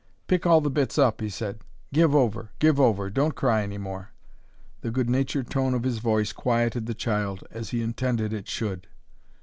[0.25, 1.59] "Pick all the bits up," he said.
[1.93, 2.49] "Give over!
[2.57, 3.11] give over!
[3.11, 4.09] Don't cry any more."
[4.81, 8.87] The good natured tone of his voice quieted the child, as he intended it should.